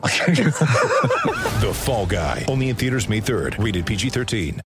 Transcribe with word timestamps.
The 1.60 1.72
Fall 1.74 2.06
Guy. 2.06 2.44
Only 2.48 2.70
in 2.70 2.76
theaters 2.76 3.08
May 3.08 3.20
3rd. 3.20 3.62
Rated 3.62 3.84
PG-13. 3.84 4.60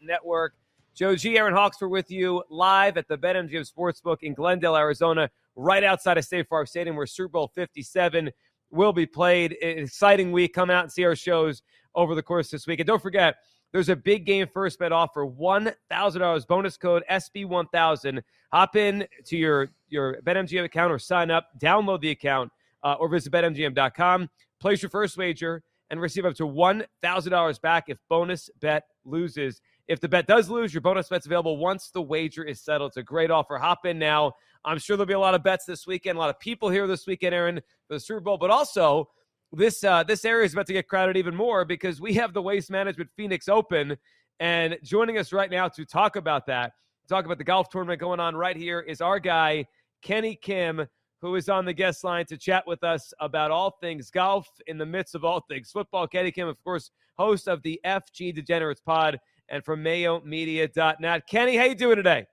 Network. 0.00 0.54
Joe 0.94 1.14
G. 1.14 1.36
Aaron 1.36 1.54
Hawksford 1.54 1.90
with 1.90 2.10
you 2.10 2.42
live 2.48 2.96
at 2.96 3.06
the 3.06 3.16
BetMGM 3.16 3.70
Sportsbook 3.70 4.18
in 4.22 4.34
Glendale, 4.34 4.76
Arizona, 4.76 5.30
right 5.54 5.84
outside 5.84 6.18
of 6.18 6.24
State 6.24 6.48
Farm 6.48 6.66
Stadium, 6.66 6.96
where 6.96 7.06
Super 7.06 7.28
Bowl 7.28 7.50
57 7.54 8.30
will 8.70 8.92
be 8.92 9.06
played. 9.06 9.56
An 9.62 9.78
exciting 9.78 10.32
week. 10.32 10.54
Come 10.54 10.70
out 10.70 10.84
and 10.84 10.92
see 10.92 11.04
our 11.04 11.14
shows 11.14 11.62
over 11.94 12.14
the 12.14 12.22
course 12.22 12.50
this 12.50 12.66
week. 12.66 12.80
And 12.80 12.86
don't 12.86 13.02
forget, 13.02 13.36
there's 13.72 13.88
a 13.88 13.96
big 13.96 14.24
game 14.24 14.46
first 14.52 14.78
bet 14.78 14.92
offer 14.92 15.26
$1,000 15.26 16.46
bonus 16.46 16.76
code 16.76 17.04
SB1000. 17.10 18.22
Hop 18.52 18.76
in 18.76 19.06
to 19.26 19.36
your, 19.36 19.68
your 19.88 20.16
BetMGM 20.22 20.64
account 20.64 20.92
or 20.92 20.98
sign 20.98 21.30
up, 21.30 21.48
download 21.58 22.00
the 22.00 22.10
account, 22.10 22.50
uh, 22.82 22.94
or 22.94 23.08
visit 23.08 23.32
BetMGM.com. 23.32 24.28
Place 24.60 24.82
your 24.82 24.90
first 24.90 25.16
wager 25.16 25.62
and 25.90 26.00
receive 26.00 26.24
up 26.24 26.34
to 26.34 26.44
$1,000 26.44 27.60
back 27.60 27.84
if 27.88 27.98
bonus 28.08 28.48
bet 28.60 28.84
loses. 29.04 29.60
If 29.88 30.00
the 30.00 30.08
bet 30.08 30.26
does 30.26 30.48
lose, 30.48 30.72
your 30.72 30.82
bonus 30.82 31.08
bet's 31.08 31.26
available 31.26 31.56
once 31.56 31.90
the 31.90 32.02
wager 32.02 32.44
is 32.44 32.60
settled. 32.60 32.90
It's 32.90 32.96
a 32.96 33.02
great 33.02 33.30
offer. 33.30 33.58
Hop 33.58 33.86
in 33.86 33.98
now. 33.98 34.32
I'm 34.64 34.78
sure 34.78 34.96
there'll 34.96 35.06
be 35.06 35.14
a 35.14 35.18
lot 35.18 35.34
of 35.34 35.42
bets 35.42 35.64
this 35.64 35.86
weekend, 35.86 36.16
a 36.16 36.20
lot 36.20 36.30
of 36.30 36.38
people 36.38 36.68
here 36.68 36.86
this 36.86 37.06
weekend, 37.06 37.34
Aaron, 37.34 37.60
for 37.88 37.94
the 37.94 38.00
Super 38.00 38.20
Bowl, 38.20 38.38
but 38.38 38.50
also 38.50 39.08
this 39.52 39.82
uh, 39.82 40.04
this 40.04 40.24
area 40.24 40.44
is 40.44 40.52
about 40.52 40.66
to 40.66 40.72
get 40.72 40.86
crowded 40.86 41.16
even 41.16 41.34
more 41.34 41.64
because 41.64 42.00
we 42.00 42.14
have 42.14 42.32
the 42.32 42.42
Waste 42.42 42.70
Management 42.70 43.10
Phoenix 43.16 43.48
Open, 43.48 43.96
and 44.38 44.78
joining 44.84 45.18
us 45.18 45.32
right 45.32 45.50
now 45.50 45.68
to 45.68 45.84
talk 45.84 46.16
about 46.16 46.46
that, 46.46 46.72
talk 47.08 47.24
about 47.24 47.38
the 47.38 47.44
golf 47.44 47.68
tournament 47.68 48.00
going 48.00 48.20
on 48.20 48.36
right 48.36 48.56
here, 48.56 48.80
is 48.80 49.00
our 49.00 49.18
guy 49.18 49.66
Kenny 50.02 50.36
Kim, 50.36 50.86
who 51.20 51.34
is 51.34 51.48
on 51.48 51.64
the 51.64 51.72
guest 51.72 52.04
line 52.04 52.26
to 52.26 52.36
chat 52.36 52.66
with 52.66 52.82
us 52.82 53.12
about 53.20 53.50
all 53.50 53.76
things 53.80 54.10
golf 54.10 54.48
in 54.66 54.78
the 54.78 54.86
midst 54.86 55.14
of 55.14 55.24
all 55.24 55.40
things 55.48 55.70
football. 55.70 56.06
Kenny 56.06 56.30
Kim, 56.32 56.48
of 56.48 56.62
course, 56.64 56.90
host 57.18 57.48
of 57.48 57.62
the 57.62 57.80
FG 57.84 58.34
Degenerates 58.34 58.80
Pod 58.80 59.18
and 59.48 59.64
from 59.64 59.84
MayoMedia.net. 59.84 61.26
Kenny, 61.26 61.56
how 61.56 61.64
you 61.64 61.74
doing 61.74 61.96
today? 61.96 62.26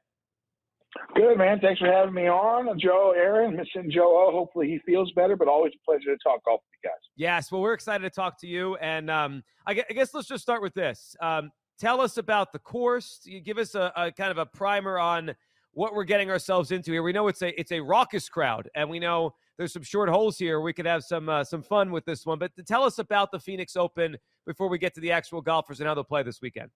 Good, 1.16 1.38
man. 1.38 1.60
Thanks 1.60 1.80
for 1.80 1.92
having 1.92 2.14
me 2.14 2.28
on. 2.28 2.80
Joe, 2.80 3.14
Aaron, 3.16 3.56
missing 3.56 3.92
Joe. 3.92 4.28
O. 4.28 4.32
Hopefully 4.32 4.68
he 4.68 4.80
feels 4.86 5.12
better, 5.12 5.36
but 5.36 5.48
always 5.48 5.74
a 5.76 5.86
pleasure 5.86 6.16
to 6.16 6.18
talk 6.24 6.44
golf 6.46 6.62
with 6.62 6.80
you 6.84 6.90
guys. 6.90 7.00
Yes, 7.16 7.52
well, 7.52 7.62
we're 7.62 7.74
excited 7.74 8.04
to 8.04 8.10
talk 8.10 8.40
to 8.42 8.48
you. 8.48 8.76
And 8.78 9.12
um, 9.12 9.44
I, 9.66 9.74
gue- 9.74 9.84
I 9.90 9.94
guess 9.94 10.14
let's 10.14 10.28
just 10.28 10.44
start 10.44 10.62
with 10.62 10.74
this. 10.74 11.16
Um, 11.22 11.52
tell 11.80 12.02
us 12.02 12.18
about 12.18 12.54
the 12.54 12.60
course. 12.60 13.20
You 13.26 13.42
give 13.42 13.58
us 13.58 13.76
a, 13.76 13.92
a 13.96 14.12
kind 14.12 14.32
of 14.32 14.38
a 14.38 14.46
primer 14.46 14.98
on 14.98 15.36
what 15.78 15.94
we're 15.94 16.04
getting 16.04 16.32
ourselves 16.32 16.72
into 16.72 16.92
here. 16.92 17.04
We 17.04 17.14
know 17.14 17.28
it's 17.28 17.44
a 17.44 17.58
it's 17.60 17.72
a 17.72 17.80
raucous 17.80 18.28
crowd, 18.28 18.68
and 18.74 18.90
we 18.90 18.98
know 18.98 19.36
there's 19.60 19.72
some 19.72 19.84
short 19.84 20.10
holes 20.10 20.36
here. 20.36 20.60
We 20.60 20.74
could 20.74 20.88
have 20.88 21.04
some 21.04 21.30
uh, 21.30 21.44
some 21.44 21.62
fun 21.62 21.92
with 21.92 22.04
this 22.04 22.26
one. 22.26 22.40
But 22.40 22.52
tell 22.66 22.84
us 22.84 22.98
about 22.98 23.32
the 23.32 23.40
Phoenix 23.40 23.76
Open 23.76 24.18
before 24.48 24.70
we 24.70 24.80
get 24.80 24.96
to 24.96 25.02
the 25.02 25.12
actual 25.12 25.40
golfers 25.40 25.80
and 25.80 25.88
how 25.88 25.94
they'll 25.94 26.04
play 26.04 26.24
this 26.24 26.42
weekend. 26.42 26.72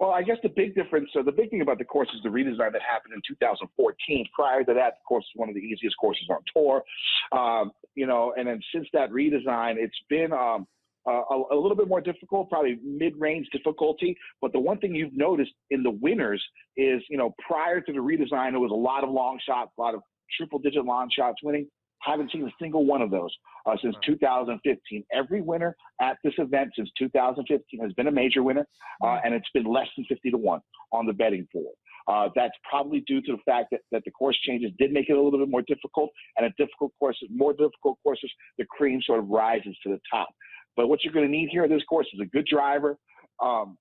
Well, 0.00 0.10
I 0.10 0.22
guess 0.22 0.38
the 0.42 0.48
big 0.48 0.74
difference, 0.74 1.10
so 1.12 1.22
the 1.22 1.30
big 1.30 1.50
thing 1.50 1.60
about 1.60 1.78
the 1.78 1.84
course 1.84 2.08
is 2.14 2.22
the 2.24 2.30
redesign 2.30 2.72
that 2.72 2.82
happened 2.82 3.12
in 3.14 3.20
2014. 3.28 4.26
Prior 4.34 4.64
to 4.64 4.74
that, 4.74 4.94
the 4.94 5.04
course 5.06 5.24
was 5.34 5.40
one 5.40 5.48
of 5.50 5.54
the 5.54 5.60
easiest 5.60 5.96
courses 5.98 6.24
on 6.30 6.38
tour. 6.56 6.82
Um, 7.30 7.72
you 7.94 8.06
know, 8.06 8.32
and 8.38 8.48
then 8.48 8.60
since 8.74 8.88
that 8.94 9.10
redesign, 9.10 9.74
it's 9.76 10.00
been 10.08 10.32
um, 10.32 10.66
a, 11.10 11.42
a 11.52 11.56
little 11.56 11.76
bit 11.76 11.88
more 11.88 12.00
difficult, 12.00 12.50
probably 12.50 12.78
mid-range 12.84 13.48
difficulty. 13.52 14.16
But 14.40 14.52
the 14.52 14.60
one 14.60 14.78
thing 14.78 14.94
you've 14.94 15.16
noticed 15.16 15.52
in 15.70 15.82
the 15.82 15.90
winners 15.90 16.42
is, 16.76 17.02
you 17.08 17.18
know, 17.18 17.34
prior 17.46 17.80
to 17.80 17.92
the 17.92 17.98
redesign, 17.98 18.52
there 18.52 18.60
was 18.60 18.70
a 18.70 18.74
lot 18.74 19.04
of 19.04 19.10
long 19.10 19.38
shots, 19.44 19.70
a 19.78 19.80
lot 19.80 19.94
of 19.94 20.00
triple-digit 20.36 20.84
long 20.84 21.08
shots 21.14 21.38
winning. 21.42 21.66
Haven't 22.02 22.32
seen 22.32 22.44
a 22.44 22.50
single 22.60 22.84
one 22.84 23.00
of 23.00 23.12
those 23.12 23.30
uh, 23.64 23.76
since 23.80 23.94
2015. 24.04 25.04
Every 25.12 25.40
winner 25.40 25.76
at 26.00 26.16
this 26.24 26.34
event 26.38 26.70
since 26.76 26.90
2015 26.98 27.80
has 27.80 27.92
been 27.92 28.08
a 28.08 28.12
major 28.12 28.42
winner, 28.42 28.66
uh, 29.04 29.18
and 29.24 29.34
it's 29.34 29.48
been 29.54 29.64
less 29.64 29.86
than 29.96 30.04
50 30.08 30.32
to 30.32 30.36
1 30.36 30.60
on 30.92 31.06
the 31.06 31.12
betting 31.12 31.46
pool. 31.52 31.72
Uh, 32.08 32.28
that's 32.34 32.54
probably 32.68 33.00
due 33.06 33.22
to 33.22 33.32
the 33.32 33.42
fact 33.46 33.68
that, 33.70 33.80
that 33.92 34.02
the 34.04 34.10
course 34.10 34.36
changes 34.44 34.72
did 34.78 34.92
make 34.92 35.08
it 35.08 35.12
a 35.12 35.22
little 35.22 35.38
bit 35.38 35.48
more 35.48 35.62
difficult, 35.62 36.10
and 36.36 36.46
at 36.46 36.52
difficult 36.56 36.92
courses, 36.98 37.28
more 37.30 37.52
difficult 37.52 37.98
courses, 38.02 38.30
the 38.58 38.64
cream 38.64 39.00
sort 39.04 39.20
of 39.20 39.28
rises 39.28 39.76
to 39.84 39.90
the 39.90 40.00
top. 40.10 40.28
But 40.76 40.88
what 40.88 41.04
you're 41.04 41.12
going 41.12 41.26
to 41.26 41.30
need 41.30 41.48
here 41.50 41.64
at 41.64 41.70
this 41.70 41.84
course 41.84 42.06
is 42.12 42.20
a 42.20 42.26
good 42.26 42.46
driver, 42.46 42.96
um, 43.42 43.76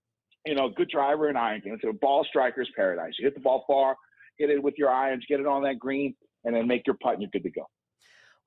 you 0.45 0.55
know, 0.55 0.69
good 0.69 0.89
driver 0.89 1.27
and 1.27 1.37
iron 1.37 1.61
game. 1.63 1.73
It's 1.73 1.83
a 1.83 1.93
ball 1.93 2.25
striker's 2.27 2.69
paradise. 2.75 3.13
You 3.19 3.25
hit 3.25 3.35
the 3.35 3.41
ball 3.41 3.63
far, 3.67 3.95
hit 4.37 4.49
it 4.49 4.61
with 4.61 4.75
your 4.77 4.89
irons, 4.89 5.25
get 5.27 5.39
it 5.39 5.45
on 5.45 5.63
that 5.63 5.79
green, 5.79 6.15
and 6.43 6.55
then 6.55 6.67
make 6.67 6.85
your 6.85 6.97
putt, 7.01 7.13
and 7.13 7.21
you're 7.21 7.31
good 7.31 7.43
to 7.43 7.51
go. 7.51 7.65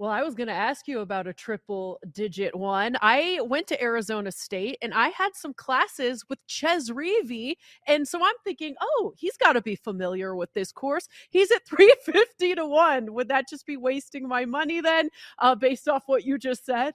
Well, 0.00 0.10
I 0.10 0.22
was 0.25 0.34
going 0.34 0.49
to 0.49 0.53
ask 0.53 0.88
you 0.88 1.00
about 1.00 1.28
a 1.28 1.33
triple 1.33 2.00
digit 2.10 2.56
one. 2.56 2.97
I 3.00 3.38
went 3.44 3.69
to 3.69 3.81
Arizona 3.81 4.33
State 4.33 4.77
and 4.83 4.93
I 4.93 5.10
had 5.10 5.37
some 5.37 5.54
classes 5.54 6.25
with 6.28 6.41
Chez 6.49 6.91
Reavie. 6.91 7.54
And 7.87 8.06
so 8.06 8.19
I'm 8.21 8.34
thinking, 8.43 8.75
oh, 8.83 9.12
he's 9.16 9.37
got 9.37 9.53
to 9.53 9.62
be 9.62 9.77
familiar 9.77 10.34
with 10.34 10.53
this 10.53 10.72
course. 10.72 11.06
He's 11.31 11.53
at 11.53 11.65
350 11.69 12.56
to 12.56 12.66
1. 12.66 13.15
Would 13.15 13.28
that 13.28 13.49
just 13.49 13.66
be 13.66 13.77
wasting 13.77 14.27
my 14.27 14.44
money 14.44 14.81
then, 14.81 15.10
uh, 15.38 15.54
based 15.54 15.87
off 15.87 16.03
what 16.06 16.25
you 16.25 16.38
just 16.38 16.66
said? 16.66 16.94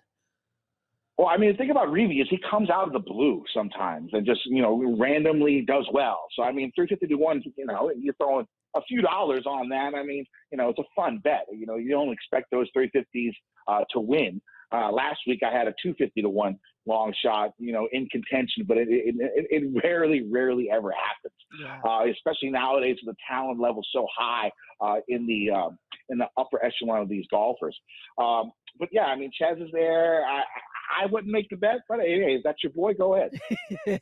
Well, 1.19 1.27
I 1.27 1.35
mean, 1.35 1.51
the 1.51 1.57
thing 1.57 1.69
about 1.69 1.89
Reavie 1.89 2.21
is 2.21 2.27
he 2.29 2.39
comes 2.49 2.69
out 2.69 2.87
of 2.87 2.93
the 2.93 2.99
blue 2.99 3.43
sometimes 3.53 4.11
and 4.13 4.25
just, 4.25 4.39
you 4.45 4.61
know, 4.61 4.95
randomly 4.97 5.65
does 5.67 5.85
well. 5.91 6.23
So, 6.33 6.43
I 6.43 6.53
mean, 6.53 6.71
350 6.73 7.07
to 7.07 7.15
1, 7.15 7.43
you 7.57 7.65
know, 7.65 7.91
you're 7.99 8.13
throwing 8.13 8.47
a 8.73 8.81
few 8.83 9.01
dollars 9.01 9.43
on 9.45 9.67
that. 9.67 9.95
I 9.95 10.03
mean, 10.03 10.23
you 10.49 10.57
know, 10.57 10.69
it's 10.69 10.79
a 10.79 10.87
fun 10.95 11.19
bet. 11.21 11.45
You 11.51 11.65
know, 11.65 11.75
you 11.75 11.89
don't 11.89 12.13
expect 12.13 12.51
those 12.51 12.67
350s 12.73 13.33
uh, 13.67 13.83
to 13.91 13.99
win. 13.99 14.41
Uh, 14.71 14.93
last 14.93 15.19
week 15.27 15.41
I 15.45 15.51
had 15.51 15.67
a 15.67 15.73
250 15.83 16.21
to 16.21 16.29
1 16.29 16.57
long 16.85 17.13
shot, 17.21 17.51
you 17.57 17.73
know, 17.73 17.89
in 17.91 18.07
contention, 18.07 18.63
but 18.65 18.77
it, 18.77 18.87
it, 18.89 19.15
it, 19.19 19.47
it 19.49 19.81
rarely, 19.83 20.25
rarely 20.31 20.69
ever 20.71 20.93
happens. 20.93 21.33
Yeah. 21.61 21.81
Uh, 21.83 22.05
especially 22.09 22.49
nowadays 22.49 22.95
with 23.05 23.13
the 23.13 23.19
talent 23.29 23.59
level 23.59 23.83
so 23.91 24.07
high 24.17 24.49
uh, 24.79 25.01
in 25.09 25.27
the 25.27 25.51
um, 25.51 25.77
in 26.09 26.17
the 26.17 26.27
upper 26.37 26.63
echelon 26.63 27.01
of 27.01 27.09
these 27.09 27.25
golfers. 27.29 27.77
Um, 28.17 28.51
but 28.79 28.89
yeah, 28.91 29.03
I 29.03 29.15
mean, 29.15 29.31
Chez 29.37 29.57
is 29.59 29.69
there. 29.73 30.23
I, 30.25 30.43
I 30.89 31.05
wouldn't 31.05 31.31
make 31.31 31.49
the 31.49 31.57
bet, 31.57 31.79
but 31.87 31.99
hey, 31.99 32.41
that's 32.43 32.63
your 32.63 32.73
boy, 32.73 32.93
go 32.93 33.15
ahead. 33.15 33.31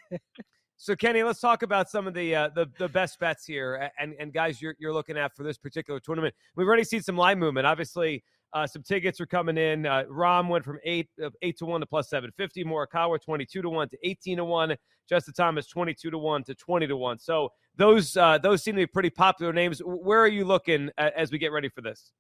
So 0.80 0.96
Kenny, 0.96 1.24
let's 1.24 1.40
talk 1.40 1.64
about 1.64 1.90
some 1.90 2.06
of 2.06 2.14
the 2.14 2.36
uh, 2.36 2.50
the, 2.54 2.70
the 2.78 2.88
best 2.88 3.20
bets 3.20 3.46
here 3.46 3.90
and 4.00 4.14
and 4.20 4.32
guys 4.32 4.62
you're 4.62 4.76
you're 4.78 4.94
looking 4.94 5.18
at 5.18 5.36
for 5.36 5.42
this 5.42 5.58
particular 5.58 6.00
tournament. 6.00 6.36
We've 6.56 6.68
already 6.68 6.84
seen 6.84 7.02
some 7.02 7.18
line 7.18 7.40
movement. 7.40 7.66
Obviously, 7.66 8.24
uh, 8.54 8.68
some 8.68 8.84
tickets 8.84 9.20
are 9.20 9.26
coming 9.26 9.58
in. 9.58 9.88
Uh, 9.88 10.04
Rahm 10.04 10.50
went 10.50 10.64
from 10.64 10.78
eight 10.86 11.10
uh, 11.24 11.32
eight 11.42 11.58
to 11.58 11.66
one 11.66 11.82
to 11.82 11.88
plus 11.88 12.12
seven 12.12 12.32
fifty. 12.38 12.64
Morikawa 12.64 13.20
twenty 13.20 13.44
two 13.44 13.64
to 13.64 13.70
one 13.70 13.90
to 13.90 13.98
eighteen 14.04 14.38
to 14.38 14.46
one. 14.46 14.76
Justin 15.10 15.34
Thomas 15.34 15.66
twenty 15.66 15.96
two 15.96 16.12
to 16.12 16.18
one 16.20 16.44
to 16.44 16.54
twenty 16.54 16.86
to 16.86 16.96
one. 16.96 17.18
So 17.18 17.50
those 17.76 18.16
uh, 18.16 18.38
those 18.38 18.64
seem 18.64 18.76
to 18.76 18.82
be 18.82 18.88
pretty 18.88 19.10
popular 19.10 19.54
names. 19.54 19.80
Where 19.84 20.20
are 20.20 20.28
you 20.28 20.46
looking 20.46 20.92
as 21.00 21.32
we 21.32 21.40
get 21.40 21.52
ready 21.52 21.70
for 21.70 21.82
this? 21.82 22.12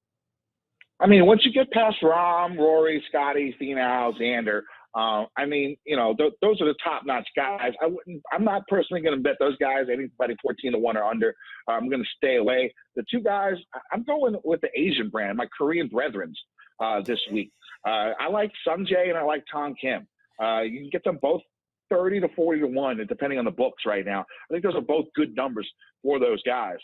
I 0.99 1.07
mean, 1.07 1.25
once 1.25 1.45
you 1.45 1.51
get 1.51 1.71
past 1.71 1.97
Rahm, 2.03 2.57
Rory, 2.57 3.03
Scotty, 3.09 3.55
Finau, 3.61 4.13
Xander, 4.19 4.61
uh, 4.95 5.25
I 5.37 5.45
mean, 5.45 5.77
you 5.85 5.95
know, 5.95 6.15
th- 6.15 6.33
those 6.41 6.59
are 6.59 6.65
the 6.65 6.75
top-notch 6.83 7.27
guys. 7.35 7.71
I 7.81 7.85
wouldn't. 7.85 8.21
I'm 8.31 8.43
not 8.43 8.63
personally 8.67 9.01
going 9.01 9.15
to 9.15 9.21
bet 9.21 9.35
those 9.39 9.55
guys. 9.57 9.85
Anybody 9.91 10.35
14 10.41 10.71
to 10.71 10.79
one 10.79 10.97
or 10.97 11.03
under, 11.03 11.35
uh, 11.67 11.73
I'm 11.73 11.87
going 11.89 12.01
to 12.01 12.09
stay 12.17 12.37
away. 12.37 12.73
The 12.95 13.03
two 13.11 13.19
guys, 13.21 13.55
I- 13.75 13.79
I'm 13.93 14.03
going 14.03 14.35
with 14.43 14.61
the 14.61 14.69
Asian 14.75 15.09
brand, 15.09 15.37
my 15.37 15.45
Korean 15.55 15.87
brethrens 15.89 16.33
uh, 16.79 17.01
this 17.01 17.19
week. 17.31 17.51
Uh, 17.85 18.13
I 18.19 18.29
like 18.29 18.51
Sungjae 18.67 19.09
and 19.09 19.17
I 19.17 19.21
like 19.23 19.43
Tom 19.51 19.75
Kim. 19.79 20.07
Uh, 20.41 20.61
you 20.61 20.79
can 20.79 20.89
get 20.91 21.03
them 21.03 21.19
both 21.21 21.41
30 21.91 22.21
to 22.21 22.29
40 22.35 22.61
to 22.61 22.67
one, 22.67 22.97
depending 23.07 23.37
on 23.37 23.45
the 23.45 23.51
books 23.51 23.83
right 23.85 24.05
now. 24.05 24.21
I 24.21 24.53
think 24.53 24.63
those 24.63 24.75
are 24.75 24.81
both 24.81 25.05
good 25.15 25.35
numbers 25.35 25.69
for 26.01 26.19
those 26.19 26.41
guys. 26.43 26.77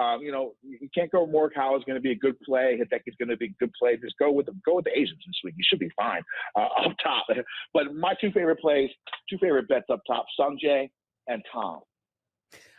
Um, 0.00 0.22
you 0.22 0.32
know, 0.32 0.54
you 0.62 0.88
can't 0.94 1.10
go 1.10 1.26
Morikawa 1.26 1.76
is 1.76 1.84
going 1.84 1.96
to 1.96 2.00
be 2.00 2.12
a 2.12 2.16
good 2.16 2.38
play. 2.40 2.80
Hideki 2.80 3.02
is 3.06 3.14
going 3.18 3.28
to 3.28 3.36
be 3.36 3.46
a 3.46 3.54
good 3.58 3.72
play. 3.78 3.96
Just 3.96 4.14
go 4.18 4.32
with 4.32 4.46
the 4.46 4.52
go 4.64 4.76
with 4.76 4.86
the 4.86 4.92
Asians 4.92 5.18
this 5.26 5.36
week. 5.44 5.54
You 5.56 5.64
should 5.68 5.78
be 5.78 5.90
fine 5.96 6.22
uh, 6.56 6.60
up 6.84 6.92
top. 7.02 7.26
But 7.74 7.94
my 7.94 8.14
two 8.20 8.30
favorite 8.32 8.60
plays, 8.60 8.88
two 9.28 9.36
favorite 9.38 9.68
bets 9.68 9.86
up 9.92 10.00
top: 10.06 10.24
Sungjae 10.38 10.88
and 11.28 11.42
Tom. 11.52 11.80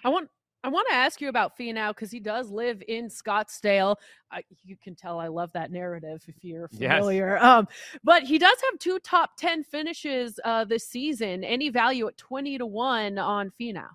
I 0.03 0.09
want 0.09 0.29
I 0.63 0.69
want 0.69 0.87
to 0.89 0.95
ask 0.95 1.21
you 1.21 1.29
about 1.29 1.57
Finau 1.57 1.89
because 1.89 2.11
he 2.11 2.19
does 2.19 2.51
live 2.51 2.83
in 2.87 3.07
Scottsdale. 3.07 3.95
I, 4.31 4.43
you 4.63 4.77
can 4.77 4.95
tell 4.95 5.19
I 5.19 5.27
love 5.27 5.51
that 5.53 5.71
narrative 5.71 6.23
if 6.27 6.43
you're 6.43 6.67
familiar. 6.67 7.35
Yes. 7.35 7.43
Um, 7.43 7.67
but 8.03 8.23
he 8.23 8.37
does 8.37 8.57
have 8.69 8.79
two 8.79 8.99
top 8.99 9.31
10 9.37 9.63
finishes 9.63 10.39
uh, 10.45 10.65
this 10.65 10.87
season. 10.87 11.43
Any 11.43 11.69
value 11.69 12.07
at 12.07 12.17
20 12.17 12.59
to 12.59 12.65
1 12.67 13.17
on 13.17 13.51
Finau? 13.59 13.87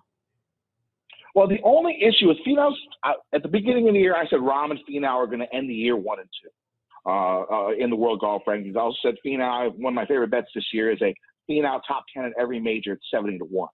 Well, 1.37 1.47
the 1.47 1.61
only 1.63 1.95
issue 2.01 2.31
is 2.31 2.37
Finau's 2.47 2.75
uh, 3.03 3.11
at 3.31 3.43
the 3.43 3.47
beginning 3.47 3.87
of 3.87 3.93
the 3.93 3.99
year, 3.99 4.15
I 4.15 4.27
said 4.27 4.39
Rahm 4.39 4.71
and 4.71 4.79
Finau 4.89 5.17
are 5.17 5.27
going 5.27 5.37
to 5.37 5.55
end 5.55 5.69
the 5.69 5.73
year 5.75 5.95
one 5.95 6.17
and 6.17 6.27
two 6.41 6.49
uh, 7.05 7.41
uh, 7.43 7.69
in 7.77 7.91
the 7.91 7.95
world 7.95 8.21
golf 8.21 8.41
rankings. 8.47 8.75
I 8.75 8.79
also 8.79 8.97
said 9.03 9.13
Finau, 9.23 9.71
one 9.77 9.93
of 9.93 9.95
my 9.95 10.07
favorite 10.07 10.31
bets 10.31 10.47
this 10.55 10.65
year 10.73 10.91
is 10.91 10.99
a 11.03 11.13
Finau 11.47 11.79
top 11.87 12.05
10 12.11 12.25
at 12.25 12.31
every 12.39 12.59
major 12.59 12.93
at 12.93 12.97
70 13.13 13.37
to 13.37 13.43
1. 13.45 13.69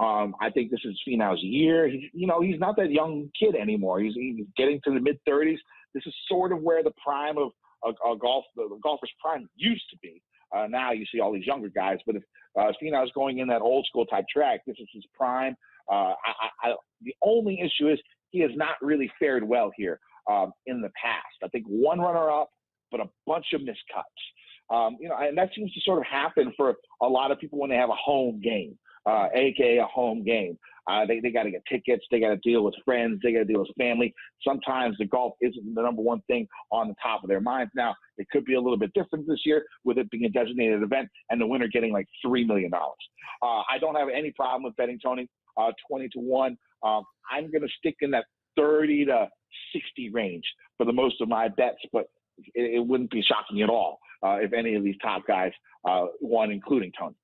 Um, 0.00 0.34
I 0.38 0.50
think 0.50 0.70
this 0.70 0.82
is 0.84 1.00
Finau's 1.08 1.42
year. 1.42 1.88
He's, 1.88 2.10
you 2.12 2.26
know, 2.26 2.42
he's 2.42 2.60
not 2.60 2.76
that 2.76 2.90
young 2.90 3.30
kid 3.40 3.54
anymore. 3.54 4.00
He's, 4.00 4.12
he's 4.12 4.44
getting 4.58 4.78
to 4.84 4.92
the 4.92 5.00
mid 5.00 5.18
30s. 5.26 5.56
This 5.94 6.02
is 6.04 6.14
sort 6.28 6.52
of 6.52 6.60
where 6.60 6.82
the 6.82 6.92
prime 7.02 7.38
of 7.38 7.52
a, 7.86 7.88
a 8.06 8.18
golf, 8.18 8.44
the, 8.54 8.68
golfer's 8.82 9.10
prime 9.18 9.48
used 9.56 9.84
to 9.92 9.96
be. 10.02 10.22
Uh, 10.54 10.66
now 10.68 10.92
you 10.92 11.06
see 11.10 11.20
all 11.20 11.32
these 11.32 11.46
younger 11.46 11.70
guys, 11.70 11.96
but 12.04 12.16
if 12.16 12.22
uh, 12.54 12.70
Finau's 12.82 13.10
going 13.14 13.38
in 13.38 13.48
that 13.48 13.62
old 13.62 13.86
school 13.86 14.04
type 14.04 14.26
track, 14.30 14.60
this 14.66 14.76
is 14.78 14.88
his 14.92 15.04
prime. 15.16 15.56
Uh, 15.90 16.14
I, 16.24 16.68
I, 16.70 16.74
the 17.02 17.14
only 17.22 17.60
issue 17.60 17.88
is 17.88 17.98
he 18.30 18.40
has 18.40 18.50
not 18.54 18.76
really 18.82 19.10
fared 19.18 19.42
well 19.46 19.70
here 19.76 20.00
um, 20.30 20.52
in 20.66 20.80
the 20.80 20.90
past. 21.02 21.24
I 21.42 21.48
think 21.48 21.64
one 21.66 22.00
runner 22.00 22.30
up, 22.30 22.50
but 22.90 23.00
a 23.00 23.08
bunch 23.26 23.46
of 23.54 23.62
miscuts. 23.62 24.74
Um, 24.74 24.96
you 25.00 25.08
know, 25.08 25.16
and 25.18 25.36
that 25.38 25.48
seems 25.56 25.72
to 25.72 25.80
sort 25.80 25.98
of 25.98 26.04
happen 26.04 26.52
for 26.56 26.74
a 27.00 27.06
lot 27.06 27.30
of 27.30 27.38
people 27.38 27.58
when 27.58 27.70
they 27.70 27.76
have 27.76 27.88
a 27.88 27.94
home 27.94 28.40
game 28.42 28.76
uh, 29.08 29.28
aka 29.34 29.78
a 29.78 29.86
home 29.86 30.22
game. 30.22 30.58
Uh, 30.90 31.04
they 31.04 31.20
they 31.20 31.30
got 31.30 31.42
to 31.42 31.50
get 31.50 31.62
tickets, 31.70 32.04
they 32.10 32.20
got 32.20 32.30
to 32.30 32.36
deal 32.38 32.64
with 32.64 32.74
friends, 32.84 33.20
they 33.22 33.32
got 33.32 33.40
to 33.40 33.44
deal 33.44 33.60
with 33.60 33.68
family. 33.78 34.14
Sometimes 34.46 34.96
the 34.98 35.06
golf 35.06 35.34
isn't 35.40 35.74
the 35.74 35.82
number 35.82 36.00
one 36.02 36.22
thing 36.28 36.46
on 36.70 36.88
the 36.88 36.94
top 37.02 37.22
of 37.22 37.28
their 37.28 37.40
minds. 37.40 37.70
Now 37.74 37.94
it 38.16 38.26
could 38.30 38.44
be 38.44 38.54
a 38.54 38.60
little 38.60 38.78
bit 38.78 38.92
different 38.94 39.26
this 39.26 39.40
year 39.44 39.64
with 39.84 39.98
it 39.98 40.10
being 40.10 40.24
a 40.24 40.30
designated 40.30 40.82
event 40.82 41.08
and 41.30 41.40
the 41.40 41.46
winner 41.46 41.68
getting 41.68 41.92
like 41.92 42.06
three 42.24 42.44
million 42.44 42.70
dollars. 42.70 42.96
Uh, 43.42 43.62
I 43.70 43.78
don't 43.80 43.94
have 43.96 44.08
any 44.08 44.32
problem 44.32 44.62
with 44.62 44.76
betting 44.76 44.98
Tony 45.02 45.28
uh, 45.58 45.72
twenty 45.88 46.08
to 46.10 46.20
one. 46.20 46.56
Um, 46.82 47.02
I'm 47.30 47.50
going 47.50 47.62
to 47.62 47.68
stick 47.78 47.96
in 48.00 48.10
that 48.12 48.24
thirty 48.56 49.04
to 49.06 49.28
sixty 49.74 50.10
range 50.10 50.44
for 50.76 50.86
the 50.86 50.92
most 50.92 51.20
of 51.20 51.28
my 51.28 51.48
bets, 51.48 51.78
but 51.92 52.06
it, 52.54 52.76
it 52.76 52.86
wouldn't 52.86 53.10
be 53.10 53.22
shocking 53.22 53.62
at 53.62 53.68
all 53.68 53.98
uh, 54.24 54.36
if 54.36 54.52
any 54.52 54.74
of 54.74 54.84
these 54.84 54.96
top 55.02 55.26
guys 55.26 55.52
uh, 55.88 56.06
won, 56.20 56.50
including 56.50 56.92
Tony. 56.98 57.16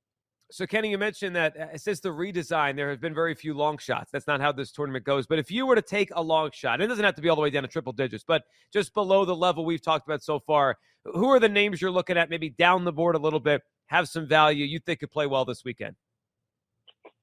So, 0.50 0.66
Kenny, 0.66 0.90
you 0.90 0.98
mentioned 0.98 1.34
that 1.36 1.56
uh, 1.56 1.78
since 1.78 2.00
the 2.00 2.10
redesign, 2.10 2.76
there 2.76 2.90
have 2.90 3.00
been 3.00 3.14
very 3.14 3.34
few 3.34 3.54
long 3.54 3.78
shots. 3.78 4.10
That's 4.12 4.26
not 4.26 4.40
how 4.40 4.52
this 4.52 4.72
tournament 4.72 5.04
goes. 5.04 5.26
But 5.26 5.38
if 5.38 5.50
you 5.50 5.66
were 5.66 5.75
to 5.75 5.82
take 5.82 6.10
a 6.14 6.22
long 6.22 6.50
shot, 6.52 6.80
it 6.80 6.87
doesn't 6.87 7.04
have 7.04 7.14
to 7.14 7.22
be 7.22 7.28
all 7.28 7.37
the 7.37 7.42
way 7.42 7.50
down 7.50 7.62
to 7.62 7.69
triple 7.69 7.94
digits, 7.94 8.25
but 8.26 8.42
just 8.72 8.92
below 8.92 9.25
the 9.25 9.34
level 9.34 9.64
we've 9.64 9.82
talked 9.82 10.06
about 10.06 10.22
so 10.22 10.38
far, 10.38 10.76
who 11.04 11.28
are 11.30 11.40
the 11.40 11.48
names 11.48 11.80
you're 11.80 11.90
looking 11.90 12.19
at, 12.19 12.28
maybe 12.28 12.50
down 12.50 12.84
the 12.84 12.92
board 12.92 13.16
a 13.16 13.19
little 13.19 13.40
bit, 13.40 13.62
have 13.87 14.06
some 14.06 14.28
value 14.28 14.64
you 14.64 14.78
think 14.78 15.00
could 15.00 15.10
play 15.10 15.26
well 15.26 15.44
this 15.44 15.64
weekend? 15.64 15.96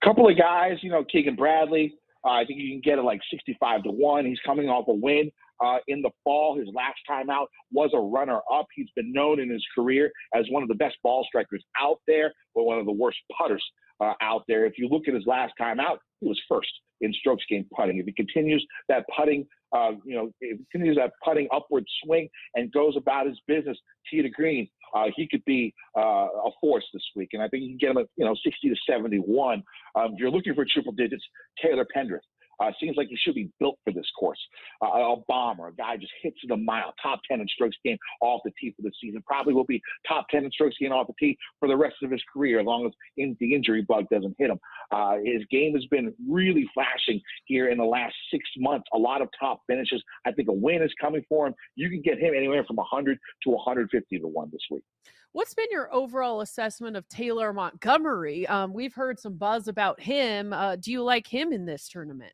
Couple 0.04 0.28
of 0.28 0.38
guys, 0.38 0.78
you 0.82 0.90
know, 0.90 1.04
Keegan 1.04 1.36
Bradley. 1.36 1.94
Uh, 2.26 2.32
I 2.32 2.46
think 2.46 2.60
you 2.60 2.70
can 2.72 2.82
get 2.82 3.00
it 3.00 3.04
like 3.04 3.22
65 3.32 3.84
to 3.84 3.92
1. 3.92 4.26
He's 4.26 4.40
coming 4.46 4.70
off 4.70 4.88
a 4.88 4.94
win 4.94 5.32
uh, 5.64 5.78
in 5.88 6.02
the 6.02 6.10
fall. 6.24 6.58
His 6.58 6.68
last 6.74 6.98
time 7.08 7.30
out 7.30 7.50
was 7.72 7.92
a 7.94 8.00
runner 8.00 8.40
up. 8.52 8.68
He's 8.76 8.90
been 8.96 9.12
known 9.12 9.40
in 9.40 9.50
his 9.50 9.64
career 9.76 10.12
as 10.36 10.46
one 10.50 10.64
of 10.64 10.70
the 10.70 10.76
best 10.76 10.98
ball 11.04 11.24
strikers 11.28 11.64
out 11.80 12.00
there, 12.08 12.34
but 12.56 12.64
one 12.64 12.80
of 12.80 12.86
the 12.86 12.92
worst 12.92 13.18
putters 13.38 13.64
uh, 14.00 14.14
out 14.22 14.44
there. 14.48 14.66
If 14.66 14.74
you 14.78 14.88
look 14.88 15.08
at 15.08 15.14
his 15.14 15.26
last 15.26 15.54
time 15.58 15.80
out, 15.80 16.00
he 16.20 16.28
was 16.28 16.40
first 16.50 16.72
in 17.02 17.14
strokes 17.14 17.44
gained 17.50 17.66
putting. 17.76 17.98
If 17.98 18.06
he 18.06 18.12
continues 18.12 18.66
that 18.90 19.06
putting, 19.16 19.46
uh, 19.76 19.92
you 20.06 20.16
know, 20.16 20.32
if 20.42 20.60
he 20.60 20.66
continues 20.72 20.98
that 20.98 21.12
putting 21.24 21.48
upward 21.54 21.86
swing 22.04 22.30
and 22.56 22.72
goes 22.72 22.96
about 22.98 23.28
his 23.28 23.40
business 23.48 23.78
tee 24.10 24.22
to 24.22 24.30
green, 24.30 24.68
uh, 24.96 25.06
he 25.16 25.28
could 25.28 25.44
be 25.46 25.74
uh, 25.98 26.28
a 26.28 26.52
force 26.60 26.86
this 26.94 27.04
week. 27.16 27.30
And 27.34 27.42
I 27.42 27.48
think 27.48 27.64
you 27.64 27.70
can 27.70 27.78
get 27.78 27.92
him 27.92 27.98
at, 27.98 28.08
you 28.16 28.26
know, 28.26 28.36
60 28.44 28.70
to 28.70 28.76
71. 28.90 29.64
Um, 29.96 30.14
if 30.14 30.20
you're 30.20 30.32
looking 30.32 30.54
for 30.54 30.66
triple 30.66 30.94
digits, 30.94 31.24
Taylor 31.62 31.86
Pendrith. 31.96 32.20
Uh, 32.62 32.72
seems 32.80 32.98
like 32.98 33.08
he 33.08 33.18
should 33.18 33.36
be 33.36 33.50
built 33.60 33.78
for 33.84 33.92
this 33.92 34.06
course. 34.20 34.40
Uh, 34.84 34.88
a 34.88 35.16
bomber, 35.28 35.68
a 35.68 35.74
guy 35.74 35.98
just 35.98 36.12
hits 36.22 36.38
it 36.44 36.52
a 36.52 36.58
mile, 36.58 36.94
top 37.02 37.20
10 37.30 37.42
in 37.42 37.48
strokes 37.48 37.76
gained 37.84 38.00
off 38.22 38.42
the 38.46 38.52
tee 38.60 38.74
for 38.76 38.84
the 38.84 38.92
season. 39.02 39.24
Probably 39.26 39.54
will 39.54 39.64
be 39.64 39.82
top 40.08 40.28
10 40.30 40.46
in 40.46 40.52
strokes 40.52 40.76
gained 40.80 40.94
off 40.94 41.08
the 41.08 41.14
tee 41.20 41.38
for 41.60 41.68
the 41.68 41.76
rest 41.76 41.96
of 42.04 42.12
his 42.12 42.22
career, 42.32 42.60
as 42.60 42.66
long 42.66 42.86
as 42.86 42.92
in, 43.18 43.36
the 43.40 43.54
injury 43.54 43.82
bug 43.88 44.06
doesn't 44.12 44.36
hit 44.38 44.50
him. 44.50 44.60
Uh, 44.92 45.18
his 45.24 45.44
game 45.50 45.74
has 45.74 45.86
been 45.88 46.14
really 46.30 46.70
flashing 46.74 47.20
here 47.46 47.70
in 47.70 47.78
the 47.78 47.84
last 47.84 48.14
six 48.30 48.44
months. 48.58 48.86
A 48.94 48.98
lot 48.98 49.22
of 49.22 49.30
top 49.40 49.62
finishes. 49.68 50.04
I 50.26 50.32
think 50.32 50.50
a 50.50 50.54
win 50.54 50.82
is 50.82 50.92
coming 51.00 51.24
for 51.28 51.48
him. 51.48 51.56
You 51.76 51.90
can 51.90 52.02
get 52.02 52.20
him 52.20 52.34
anywhere 52.36 52.64
from 52.66 52.76
100 52.76 53.18
to 53.44 53.50
150 53.50 54.20
to 54.20 54.28
one 54.28 54.50
this 54.52 54.62
week. 54.70 54.84
What's 55.34 55.54
been 55.54 55.68
your 55.72 55.94
overall 55.94 56.42
assessment 56.42 56.98
of 56.98 57.08
Taylor 57.08 57.54
Montgomery? 57.54 58.46
Um, 58.48 58.74
we've 58.74 58.94
heard 58.94 59.18
some 59.18 59.36
buzz 59.36 59.70
about 59.70 60.02
him. 60.02 60.52
Uh, 60.52 60.76
do 60.76 60.92
you 60.92 61.02
like 61.02 61.26
him 61.26 61.54
in 61.54 61.66
this 61.66 61.88
tournament? 61.88 62.34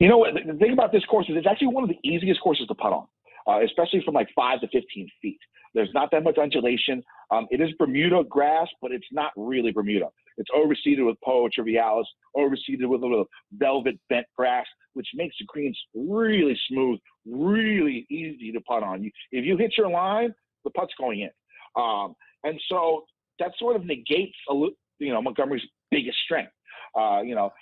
You 0.00 0.08
know, 0.08 0.26
the, 0.32 0.58
thing 0.58 0.72
about 0.72 0.92
this 0.92 1.04
course 1.04 1.26
is 1.28 1.36
it's 1.36 1.46
actually 1.46 1.68
one 1.68 1.84
of 1.84 1.90
the 1.90 1.98
easiest 2.08 2.40
courses 2.40 2.66
to 2.68 2.74
putt 2.74 2.92
on, 2.92 3.06
uh, 3.46 3.64
especially 3.64 4.02
from 4.04 4.14
like 4.14 4.28
five 4.34 4.60
to 4.60 4.68
15 4.68 5.08
feet. 5.20 5.38
There's 5.74 5.90
not 5.92 6.10
that 6.12 6.22
much 6.22 6.38
undulation. 6.38 7.02
Um, 7.30 7.46
it 7.50 7.60
is 7.60 7.70
Bermuda 7.78 8.22
grass, 8.28 8.68
but 8.80 8.92
it's 8.92 9.06
not 9.10 9.32
really 9.36 9.72
Bermuda. 9.72 10.08
It's 10.36 10.50
overseeded 10.50 11.04
with 11.04 11.16
Poa 11.24 11.48
trivialis, 11.50 12.04
overseeded 12.36 12.86
with 12.86 13.02
a 13.02 13.06
little 13.06 13.26
velvet 13.52 13.98
bent 14.08 14.26
grass, 14.36 14.66
which 14.94 15.08
makes 15.14 15.34
the 15.38 15.46
greens 15.46 15.78
really 15.94 16.58
smooth, 16.68 16.98
really 17.26 18.06
easy 18.10 18.52
to 18.52 18.60
putt 18.60 18.82
on. 18.82 19.02
You, 19.02 19.10
if 19.32 19.44
you 19.44 19.56
hit 19.56 19.74
your 19.76 19.88
line, 19.88 20.32
the 20.64 20.70
putt's 20.70 20.92
going 20.98 21.20
in. 21.20 21.30
Um, 21.76 22.14
and 22.44 22.60
so 22.68 23.04
that 23.40 23.52
sort 23.58 23.76
of 23.76 23.84
negates, 23.84 24.36
a, 24.48 24.54
you 24.98 25.12
know, 25.12 25.20
Montgomery's 25.22 25.62
biggest 25.90 26.18
strength. 26.24 26.52
Uh, 26.96 27.20
you 27.22 27.34
know, 27.34 27.52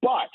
but 0.00 0.30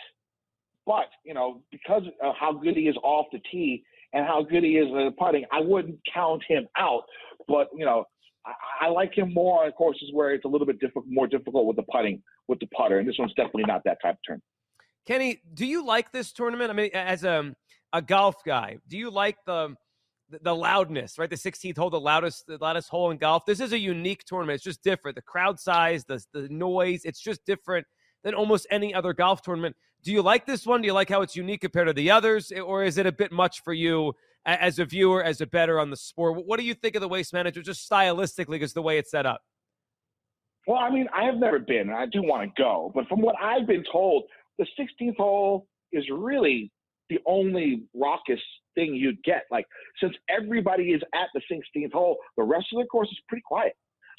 but, 0.87 1.09
you 1.25 1.33
know, 1.33 1.61
because 1.69 2.03
of 2.23 2.33
how 2.39 2.53
good 2.53 2.77
he 2.77 2.87
is 2.87 2.95
off 3.03 3.27
the 3.33 3.39
tee 3.51 3.83
and 4.13 4.25
how 4.25 4.41
good 4.41 4.63
he 4.63 4.77
is 4.77 4.87
at 4.97 5.17
putting, 5.17 5.43
I 5.51 5.59
wouldn't 5.59 5.99
count 6.11 6.41
him 6.47 6.65
out. 6.77 7.03
But, 7.47 7.67
you 7.75 7.85
know, 7.85 8.05
I, 8.45 8.85
I 8.85 8.89
like 8.89 9.15
him 9.15 9.33
more 9.33 9.65
on 9.65 9.71
courses 9.73 10.09
where 10.13 10.33
it's 10.33 10.45
a 10.45 10.47
little 10.47 10.65
bit 10.65 10.77
more 11.05 11.27
difficult 11.27 11.67
with 11.67 11.75
the 11.75 11.83
putting, 11.83 12.23
with 12.47 12.59
the 12.59 12.67
putter. 12.67 12.99
And 12.99 13.07
this 13.07 13.17
one's 13.19 13.33
definitely 13.33 13.65
not 13.65 13.81
that 13.83 13.97
type 14.01 14.13
of 14.13 14.19
tournament. 14.23 14.43
Kenny, 15.05 15.41
do 15.53 15.65
you 15.65 15.85
like 15.85 16.11
this 16.13 16.31
tournament? 16.31 16.69
I 16.69 16.73
mean, 16.73 16.89
as 16.93 17.25
a, 17.25 17.53
a 17.91 18.01
golf 18.01 18.35
guy, 18.45 18.77
do 18.87 18.97
you 18.97 19.11
like 19.11 19.37
the 19.45 19.75
the 20.41 20.53
loudness, 20.53 21.17
right? 21.17 21.29
The 21.29 21.37
16th 21.37 21.77
hole, 21.77 21.89
the 21.89 21.97
loudest, 21.97 22.47
the 22.47 22.57
loudest 22.59 22.89
hole 22.89 23.11
in 23.11 23.17
golf. 23.17 23.45
This 23.45 23.61
is 23.61 23.71
a 23.71 23.79
unique 23.79 24.25
tournament. 24.25 24.55
It's 24.55 24.63
just 24.65 24.83
different. 24.83 25.15
The 25.15 25.21
crowd 25.21 25.57
size, 25.57 26.03
the 26.03 26.21
the 26.33 26.49
noise, 26.49 27.01
it's 27.05 27.21
just 27.21 27.45
different 27.45 27.87
than 28.25 28.33
almost 28.33 28.67
any 28.69 28.93
other 28.93 29.13
golf 29.13 29.41
tournament. 29.41 29.77
Do 30.03 30.11
you 30.11 30.21
like 30.21 30.45
this 30.45 30.65
one? 30.65 30.81
Do 30.81 30.87
you 30.87 30.93
like 30.93 31.09
how 31.09 31.21
it's 31.21 31.35
unique 31.35 31.61
compared 31.61 31.87
to 31.87 31.93
the 31.93 32.11
others, 32.11 32.51
or 32.51 32.83
is 32.83 32.97
it 32.97 33.05
a 33.05 33.11
bit 33.11 33.31
much 33.31 33.61
for 33.61 33.73
you 33.73 34.13
as 34.45 34.79
a 34.79 34.85
viewer, 34.85 35.23
as 35.23 35.41
a 35.41 35.45
better 35.45 35.79
on 35.79 35.89
the 35.89 35.97
sport? 35.97 36.45
What 36.45 36.59
do 36.59 36.65
you 36.65 36.73
think 36.73 36.95
of 36.95 37.01
the 37.01 37.07
Waste 37.09 37.33
Manager, 37.33 37.61
just 37.61 37.89
stylistically, 37.89 38.51
because 38.51 38.73
the 38.73 38.81
way 38.81 38.97
it's 38.97 39.11
set 39.11 39.25
up? 39.25 39.41
Well, 40.65 40.77
I 40.77 40.89
mean, 40.89 41.07
I 41.13 41.23
have 41.23 41.35
never 41.35 41.59
been, 41.59 41.89
and 41.89 41.95
I 41.95 42.05
do 42.05 42.21
want 42.21 42.43
to 42.43 42.61
go, 42.61 42.91
but 42.93 43.07
from 43.07 43.21
what 43.21 43.35
I've 43.41 43.67
been 43.67 43.83
told, 43.91 44.23
the 44.57 44.65
16th 44.79 45.15
hole 45.17 45.67
is 45.91 46.03
really 46.11 46.71
the 47.09 47.19
only 47.25 47.83
raucous 47.93 48.41
thing 48.75 48.93
you'd 48.93 49.21
get. 49.23 49.43
Like, 49.49 49.65
since 50.01 50.13
everybody 50.29 50.91
is 50.91 51.01
at 51.15 51.29
the 51.33 51.41
16th 51.51 51.93
hole, 51.93 52.17
the 52.35 52.43
rest 52.43 52.67
of 52.73 52.79
the 52.79 52.85
course 52.87 53.07
is 53.09 53.17
pretty 53.29 53.43
quiet. 53.45 53.73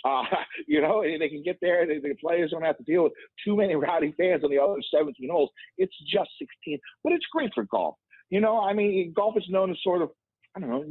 Uh, 0.05 0.23
you 0.67 0.81
know, 0.81 1.03
they 1.03 1.29
can 1.29 1.43
get 1.43 1.59
there. 1.61 1.87
The 1.87 2.15
players 2.21 2.51
don't 2.51 2.63
have 2.63 2.79
to 2.79 2.85
deal 2.85 3.05
with 3.05 3.13
too 3.45 3.57
many 3.57 3.75
rowdy 3.75 4.15
fans 4.17 4.45
on 4.45 4.51
the 4.51 4.59
other 4.59 4.81
17 4.95 5.29
holes. 5.31 5.51
It's 5.77 5.95
just 6.07 6.31
16, 6.39 6.79
but 7.05 7.13
it's 7.13 7.27
great 7.33 7.51
for 7.55 7.65
golf. 7.65 7.97
You 8.31 8.41
know, 8.41 8.61
I 8.61 8.75
mean, 8.75 9.13
golf 9.17 9.37
is 9.37 9.45
known 9.49 9.71
as 9.71 9.79
sort 9.83 10.03
of 10.03 10.11
I 10.57 10.61
don't 10.61 10.71
know. 10.71 10.85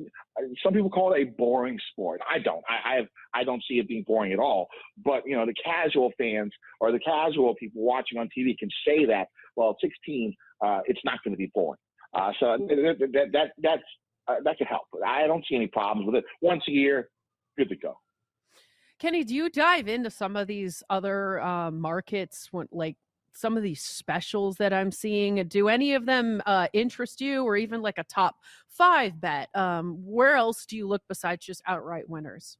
Some 0.63 0.73
people 0.73 0.89
call 0.89 1.13
it 1.13 1.21
a 1.21 1.23
boring 1.25 1.77
sport. 1.91 2.21
I 2.29 2.39
don't. 2.39 2.63
I, 2.69 2.93
I 2.93 2.95
have. 2.97 3.05
I 3.33 3.43
don't 3.43 3.61
see 3.67 3.75
it 3.75 3.87
being 3.87 4.03
boring 4.07 4.31
at 4.31 4.39
all. 4.39 4.67
But 5.03 5.23
you 5.25 5.35
know, 5.35 5.45
the 5.45 5.53
casual 5.63 6.11
fans 6.17 6.51
or 6.79 6.91
the 6.91 6.99
casual 6.99 7.55
people 7.55 7.81
watching 7.81 8.17
on 8.17 8.29
TV 8.37 8.57
can 8.57 8.69
say 8.85 9.05
that. 9.05 9.27
Well, 9.55 9.71
at 9.71 9.75
16, 9.81 10.33
uh, 10.63 10.81
it's 10.85 10.99
not 11.03 11.23
going 11.23 11.33
to 11.33 11.37
be 11.37 11.51
boring. 11.53 11.79
Uh, 12.13 12.31
so 12.39 12.57
that 12.59 13.09
that, 13.13 13.31
that 13.33 13.47
that's 13.61 13.83
uh, 14.27 14.35
that 14.43 14.57
could 14.57 14.67
help. 14.67 14.83
I 15.05 15.27
don't 15.27 15.43
see 15.49 15.55
any 15.55 15.67
problems 15.67 16.05
with 16.05 16.15
it. 16.15 16.25
Once 16.41 16.63
a 16.67 16.71
year, 16.71 17.09
good 17.57 17.69
to 17.69 17.75
go. 17.75 17.97
Kenny, 18.99 19.23
do 19.23 19.35
you 19.35 19.49
dive 19.49 19.87
into 19.87 20.09
some 20.09 20.35
of 20.35 20.47
these 20.47 20.81
other 20.89 21.39
uh, 21.41 21.69
markets, 21.69 22.47
when, 22.51 22.67
like 22.71 22.97
some 23.31 23.55
of 23.55 23.61
these 23.61 23.81
specials 23.81 24.57
that 24.57 24.73
I'm 24.73 24.91
seeing? 24.91 25.47
Do 25.47 25.67
any 25.69 25.93
of 25.93 26.05
them 26.07 26.41
uh, 26.47 26.67
interest 26.73 27.21
you, 27.21 27.43
or 27.43 27.57
even 27.57 27.81
like 27.81 27.99
a 27.99 28.03
top 28.03 28.35
five 28.67 29.21
bet? 29.21 29.49
Um, 29.55 29.99
where 30.03 30.35
else 30.35 30.65
do 30.65 30.75
you 30.75 30.87
look 30.87 31.03
besides 31.07 31.45
just 31.45 31.61
outright 31.67 32.09
winners? 32.09 32.57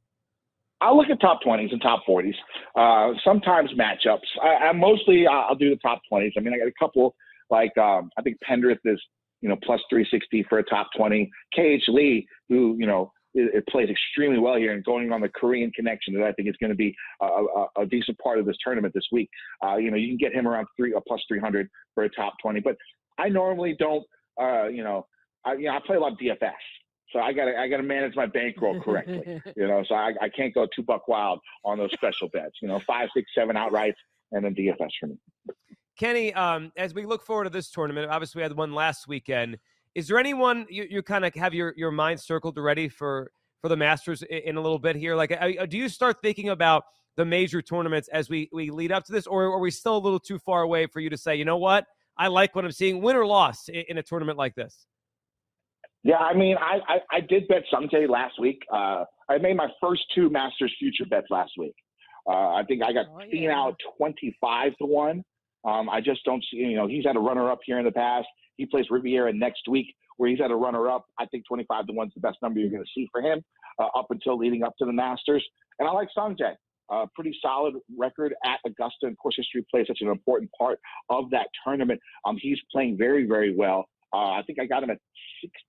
I'll 0.80 0.96
look 0.96 1.10
at 1.10 1.20
top 1.20 1.40
20s 1.44 1.72
and 1.72 1.82
top 1.82 2.04
40s. 2.08 2.36
Uh, 2.76 3.18
sometimes 3.24 3.72
matchups. 3.72 4.20
I, 4.44 4.68
I 4.68 4.72
mostly 4.74 5.26
I'll 5.26 5.56
do 5.56 5.72
the 5.72 5.78
top 5.78 6.02
20s. 6.12 6.34
I 6.38 6.42
mean, 6.42 6.54
I 6.54 6.60
got 6.60 6.68
a 6.68 6.74
couple 6.80 7.16
like 7.50 7.76
um, 7.78 8.12
I 8.18 8.22
think 8.22 8.38
Pendrith 8.48 8.78
is 8.86 9.02
you 9.42 9.50
know 9.50 9.56
plus 9.64 9.82
360 9.90 10.46
for 10.48 10.60
a 10.60 10.64
top 10.64 10.90
20. 10.96 11.30
KH 11.56 11.88
Lee, 11.88 12.28
who 12.50 12.76
you 12.80 12.86
know 12.86 13.12
it, 13.38 13.56
it 13.56 13.68
plays 13.68 13.90
extremely 13.90 14.40
well 14.40 14.56
here 14.56 14.74
and 14.74 14.84
going 14.84 15.12
on 15.12 15.22
the 15.22 15.30
Korean 15.30 15.72
connection 15.72 16.14
that 16.16 16.24
I 16.24 16.32
think 16.34 16.50
is 16.50 16.56
going 16.60 16.72
to 16.72 16.76
be 16.76 16.96
a, 17.22 17.26
a, 17.26 17.68
a, 17.82 17.86
decent 17.86 18.18
part 18.20 18.40
of 18.40 18.46
this 18.46 18.56
tournament 18.64 18.94
this 18.94 19.06
week. 19.12 19.30
Uh, 19.64 19.78
you 19.78 19.92
know, 19.92 19.98
you 19.98 20.08
can 20.08 20.18
get 20.18 20.34
him 20.34 20.48
around 20.48 20.68
three 20.76 20.94
a 20.94 21.02
plus 21.02 21.22
300 21.28 21.70
for 21.94 22.04
a 22.04 22.10
top 22.10 22.34
20. 22.42 22.60
But 22.62 22.76
I 23.18 23.30
normally 23.30 23.76
don't. 23.78 24.04
Uh, 24.42 24.68
you 24.68 24.84
know, 24.84 25.06
I, 25.46 25.54
you 25.54 25.66
know, 25.66 25.76
I 25.76 25.80
play 25.86 25.96
a 25.96 26.00
lot 26.00 26.14
of 26.14 26.18
DFS. 26.18 26.52
So 27.14 27.20
I 27.20 27.32
gotta 27.32 27.58
I 27.58 27.70
gotta 27.70 27.84
manage 27.84 28.16
my 28.16 28.26
bankroll 28.26 28.82
correctly, 28.82 29.42
you 29.56 29.68
know. 29.68 29.82
So 29.88 29.96
I, 29.96 30.12
I 30.22 30.28
can't 30.28 30.54
go 30.54 30.68
two 30.76 30.84
buck 30.84 31.08
wild 31.08 31.40
on 31.64 31.78
those 31.78 31.92
special 31.94 32.28
bets. 32.28 32.56
You 32.62 32.68
know, 32.68 32.82
five, 32.86 33.08
six, 33.16 33.32
seven 33.34 33.56
outrights, 33.56 33.96
and 34.34 34.44
then 34.44 34.54
DFS 34.54 34.90
for 35.00 35.08
me. 35.08 35.18
Kenny, 35.98 36.34
um, 36.34 36.72
as 36.76 36.94
we 36.94 37.06
look 37.06 37.24
forward 37.24 37.46
to 37.46 37.50
this 37.50 37.72
tournament, 37.72 38.12
obviously 38.12 38.40
we 38.40 38.44
had 38.44 38.54
one 38.54 38.74
last 38.74 39.08
weekend. 39.08 39.58
Is 39.98 40.08
there 40.08 40.20
anyone 40.20 40.68
you, 40.70 40.86
you 40.88 41.02
kind 41.02 41.26
of 41.26 41.34
have 41.34 41.56
your, 41.56 41.74
your 41.76 41.90
mind 41.90 42.20
circled 42.20 42.56
already 42.60 42.88
for 42.88 43.32
for 43.62 43.68
the 43.68 43.76
Masters 43.76 44.22
in, 44.22 44.38
in 44.38 44.56
a 44.56 44.62
little 44.62 44.78
bit 44.78 44.96
here? 44.96 45.16
Like, 45.16 45.32
do 45.70 45.76
you 45.76 45.90
start 45.90 46.18
thinking 46.22 46.50
about 46.50 46.84
the 47.16 47.26
major 47.26 47.64
tournaments 47.64 48.08
as 48.10 48.30
we 48.30 48.48
we 48.54 48.70
lead 48.70 48.92
up 48.92 49.06
to 49.06 49.12
this, 49.12 49.26
or 49.26 49.46
are 49.46 49.58
we 49.58 49.72
still 49.72 49.98
a 49.98 50.04
little 50.08 50.20
too 50.20 50.38
far 50.38 50.62
away 50.62 50.86
for 50.86 51.00
you 51.00 51.10
to 51.10 51.18
say, 51.18 51.36
you 51.36 51.46
know 51.46 51.58
what, 51.58 51.88
I 52.16 52.28
like 52.28 52.56
what 52.56 52.64
I'm 52.64 52.72
seeing, 52.72 53.02
win 53.02 53.16
or 53.16 53.26
loss 53.26 53.70
in, 53.70 53.86
in 53.90 53.98
a 53.98 54.04
tournament 54.04 54.38
like 54.38 54.54
this? 54.54 54.86
Yeah, 56.04 56.18
I 56.18 56.36
mean, 56.36 56.58
I, 56.58 56.78
I, 56.88 57.18
I 57.18 57.20
did 57.22 57.48
bet 57.48 57.64
Sungjae 57.74 58.08
last 58.08 58.40
week. 58.40 58.62
Uh, 58.72 59.04
I 59.30 59.40
made 59.40 59.58
my 59.58 59.68
first 59.82 60.04
two 60.14 60.30
Masters 60.30 60.76
future 60.78 61.06
bets 61.10 61.28
last 61.32 61.54
week. 61.58 61.74
Uh, 62.30 62.54
I 62.54 62.64
think 62.68 62.84
I 62.84 62.94
got 62.94 63.08
oh, 63.10 63.22
yeah. 63.32 63.52
out 63.52 63.76
25 63.98 64.78
to 64.78 64.86
1. 64.86 65.24
Um, 65.66 65.90
I 65.90 66.02
just 66.02 66.24
don't 66.24 66.44
see, 66.52 66.58
you 66.58 66.76
know, 66.76 66.88
he's 66.88 67.04
had 67.04 67.16
a 67.16 67.20
runner 67.20 67.50
up 67.50 67.60
here 67.66 67.80
in 67.80 67.86
the 67.86 67.92
past. 67.92 68.28
He 68.58 68.66
plays 68.66 68.86
Riviera 68.90 69.34
next 69.34 69.68
week 69.70 69.88
where 70.18 70.30
he's 70.30 70.40
had 70.40 70.52
a 70.52 70.56
runner 70.56 70.90
up. 70.90 71.06
I 71.20 71.26
think 71.28 71.46
25 71.48 71.88
to 71.88 71.94
1 71.94 72.08
is 72.08 72.14
the 72.16 72.22
best 72.22 72.38
number 72.42 72.60
you're 72.60 72.70
going 72.70 72.84
to 72.84 72.90
see 72.94 73.08
for 73.12 73.22
him 73.22 73.44
uh, 73.80 73.88
up 73.96 74.08
until 74.10 74.38
leading 74.38 74.64
up 74.64 74.74
to 74.80 74.86
the 74.86 74.94
Masters. 74.94 75.46
And 75.80 75.88
I 75.88 75.92
like 75.92 76.10
Sungjae. 76.18 76.56
Uh, 76.90 77.06
pretty 77.16 77.38
solid 77.42 77.74
record 77.98 78.34
at 78.46 78.60
Augusta, 78.66 79.08
and 79.08 79.18
course 79.18 79.36
history 79.36 79.66
plays 79.70 79.86
such 79.88 79.98
an 80.00 80.08
important 80.08 80.50
part 80.58 80.80
of 81.10 81.30
that 81.32 81.48
tournament. 81.64 82.00
Um, 82.26 82.38
he's 82.40 82.58
playing 82.72 82.98
very, 82.98 83.26
very 83.26 83.54
well. 83.54 83.90
Uh, 84.14 84.32
I 84.32 84.42
think 84.48 84.58
I 84.62 84.66
got 84.66 84.84
him 84.84 84.90
at 84.92 84.98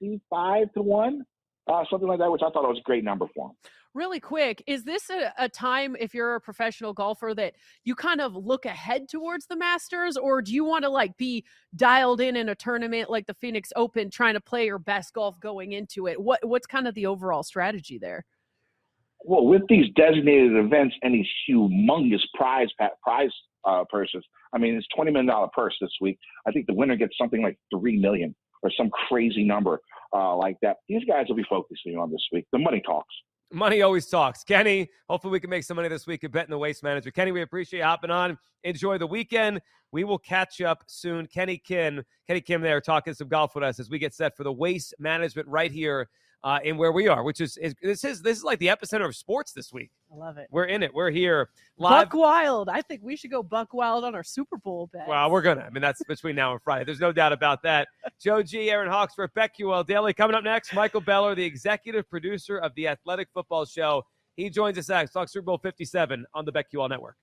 65 0.00 0.72
to 0.74 0.82
1, 0.82 1.22
uh, 1.68 1.84
something 1.90 2.08
like 2.08 2.20
that, 2.20 2.30
which 2.30 2.42
I 2.42 2.50
thought 2.50 2.62
was 2.62 2.78
a 2.78 2.82
great 2.82 3.02
number 3.02 3.26
for 3.34 3.48
him. 3.48 3.56
Really 3.98 4.20
quick, 4.20 4.62
is 4.68 4.84
this 4.84 5.10
a, 5.10 5.32
a, 5.38 5.48
time 5.48 5.96
if 5.98 6.14
you're 6.14 6.36
a 6.36 6.40
professional 6.40 6.92
golfer 6.92 7.34
that 7.34 7.54
you 7.82 7.96
kind 7.96 8.20
of 8.20 8.36
look 8.36 8.64
ahead 8.64 9.08
towards 9.08 9.46
the 9.46 9.56
Masters, 9.56 10.16
or 10.16 10.40
do 10.40 10.54
you 10.54 10.64
want 10.64 10.84
to 10.84 10.88
like 10.88 11.16
be 11.16 11.44
dialed 11.74 12.20
in 12.20 12.36
in 12.36 12.48
a 12.48 12.54
tournament 12.54 13.10
like 13.10 13.26
the 13.26 13.34
Phoenix 13.34 13.72
Open, 13.74 14.08
trying 14.08 14.34
to 14.34 14.40
play 14.40 14.66
your 14.66 14.78
best 14.78 15.14
golf 15.14 15.40
going 15.40 15.72
into 15.72 16.06
it? 16.06 16.20
What 16.20 16.46
what's 16.46 16.64
kind 16.64 16.86
of 16.86 16.94
the 16.94 17.06
overall 17.06 17.42
strategy 17.42 17.98
there? 17.98 18.24
Well, 19.24 19.46
with 19.46 19.62
these 19.68 19.86
designated 19.96 20.54
events 20.54 20.94
and 21.02 21.12
these 21.12 21.26
humongous 21.50 22.22
prize 22.34 22.68
prize 23.02 23.32
uh, 23.64 23.82
purses, 23.90 24.24
I 24.54 24.58
mean, 24.58 24.76
it's 24.76 24.86
twenty 24.94 25.10
million 25.10 25.26
dollar 25.26 25.48
purse 25.52 25.74
this 25.80 25.90
week. 26.00 26.20
I 26.46 26.52
think 26.52 26.68
the 26.68 26.74
winner 26.74 26.94
gets 26.94 27.18
something 27.20 27.42
like 27.42 27.58
three 27.74 27.98
million 27.98 28.32
or 28.62 28.70
some 28.76 28.90
crazy 29.08 29.42
number 29.42 29.80
uh, 30.14 30.36
like 30.36 30.56
that. 30.62 30.76
These 30.88 31.02
guys 31.08 31.24
will 31.28 31.34
be 31.34 31.46
focusing 31.50 31.98
on 31.98 32.12
this 32.12 32.24
week. 32.32 32.46
The 32.52 32.60
money 32.60 32.80
talks. 32.86 33.12
Money 33.50 33.80
always 33.80 34.06
talks. 34.06 34.44
Kenny, 34.44 34.90
hopefully 35.08 35.32
we 35.32 35.40
can 35.40 35.48
make 35.48 35.64
some 35.64 35.76
money 35.76 35.88
this 35.88 36.06
week 36.06 36.22
at 36.22 36.32
betting 36.32 36.50
the 36.50 36.58
waste 36.58 36.82
manager. 36.82 37.10
Kenny, 37.10 37.32
we 37.32 37.40
appreciate 37.40 37.78
you 37.78 37.84
hopping 37.84 38.10
on. 38.10 38.38
Enjoy 38.64 38.98
the 38.98 39.06
weekend. 39.06 39.60
We 39.90 40.04
will 40.04 40.18
catch 40.18 40.60
up 40.60 40.84
soon. 40.86 41.26
Kenny 41.26 41.56
Kim, 41.56 42.04
Kenny 42.26 42.42
Kim 42.42 42.60
there 42.60 42.80
talking 42.80 43.14
some 43.14 43.28
golf 43.28 43.54
with 43.54 43.64
us 43.64 43.80
as 43.80 43.88
we 43.88 43.98
get 43.98 44.12
set 44.12 44.36
for 44.36 44.44
the 44.44 44.52
waste 44.52 44.94
management 44.98 45.48
right 45.48 45.72
here 45.72 46.08
uh, 46.44 46.58
in 46.62 46.76
where 46.76 46.92
we 46.92 47.08
are, 47.08 47.22
which 47.22 47.40
is, 47.40 47.56
is, 47.56 47.74
this 47.82 48.04
is 48.04 48.20
this 48.22 48.36
is 48.36 48.44
like 48.44 48.58
the 48.58 48.66
epicenter 48.66 49.06
of 49.06 49.16
sports 49.16 49.52
this 49.52 49.72
week. 49.72 49.90
I 50.10 50.16
love 50.16 50.38
it. 50.38 50.48
We're 50.50 50.64
in 50.64 50.82
it. 50.82 50.92
We're 50.94 51.10
here 51.10 51.50
live. 51.76 52.08
Buck 52.08 52.18
Wild. 52.18 52.68
I 52.68 52.80
think 52.80 53.02
we 53.02 53.14
should 53.16 53.30
go 53.30 53.42
Buck 53.42 53.74
Wild 53.74 54.04
on 54.04 54.14
our 54.14 54.22
Super 54.22 54.56
Bowl 54.56 54.88
bet. 54.92 55.06
Well, 55.06 55.30
we're 55.30 55.42
gonna. 55.42 55.62
I 55.62 55.70
mean, 55.70 55.82
that's 55.82 56.02
between 56.04 56.34
now 56.34 56.52
and 56.52 56.62
Friday. 56.62 56.84
There's 56.84 57.00
no 57.00 57.12
doubt 57.12 57.32
about 57.32 57.62
that. 57.64 57.88
Joe 58.20 58.42
G, 58.42 58.70
Aaron 58.70 58.90
Hawksworth, 58.90 59.30
BetQL 59.34 59.86
Daily 59.86 60.14
coming 60.14 60.34
up 60.34 60.44
next. 60.44 60.72
Michael 60.72 61.00
Beller, 61.00 61.34
the 61.34 61.44
executive 61.44 62.08
producer 62.08 62.58
of 62.58 62.74
the 62.74 62.88
Athletic 62.88 63.28
Football 63.34 63.66
Show. 63.66 64.02
He 64.36 64.48
joins 64.50 64.78
us 64.78 64.88
next. 64.88 65.12
Talk 65.12 65.28
Super 65.28 65.46
Bowl 65.46 65.58
57 65.58 66.24
on 66.32 66.44
the 66.44 66.52
BetQL 66.52 66.88
Network. 66.88 67.16